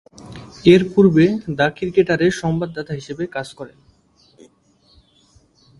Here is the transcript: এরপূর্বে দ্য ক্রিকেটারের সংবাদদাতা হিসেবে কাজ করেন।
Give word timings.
এরপূর্বে 0.65 1.25
দ্য 1.57 1.67
ক্রিকেটারের 1.77 2.33
সংবাদদাতা 2.41 2.93
হিসেবে 2.93 3.23
কাজ 3.27 3.47
করেন। 3.53 3.79